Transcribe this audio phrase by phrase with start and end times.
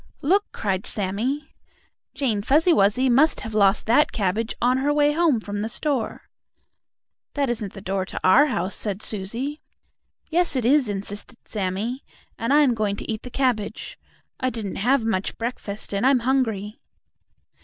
[0.23, 1.53] "Look!" cried Sammie.
[2.15, 6.23] "Jane Fuzzy Wuzzy must have lost that cabbage on her way home from the store!"
[7.35, 9.61] "That isn't the door to our house," said Susie.
[10.27, 12.03] "Yes it is," insisted Sammie,
[12.35, 13.99] "and I am going to eat the cabbage.
[14.39, 16.79] I didn't have much breakfast, and I'm hungry."